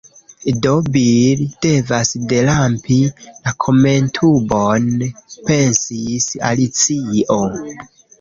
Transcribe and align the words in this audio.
“Do, 0.65 0.69
Bil 0.93 1.41
devas 1.65 2.13
derampi 2.31 2.97
la 3.27 3.53
kamentubon,” 3.65 4.87
pensis 5.51 6.27
Alicio. 6.49 7.39